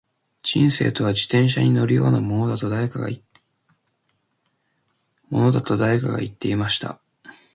[0.47, 3.27] •人生とは、自転車に乗るようなものだと誰かが言って
[6.47, 6.99] いました。